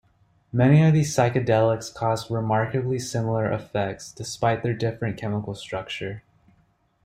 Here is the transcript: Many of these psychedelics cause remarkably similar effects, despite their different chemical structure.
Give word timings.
Many 0.51 0.83
of 0.83 0.93
these 0.95 1.15
psychedelics 1.15 1.93
cause 1.93 2.31
remarkably 2.31 2.97
similar 2.97 3.51
effects, 3.51 4.11
despite 4.11 4.63
their 4.63 4.73
different 4.73 5.15
chemical 5.17 5.53
structure. 5.53 6.23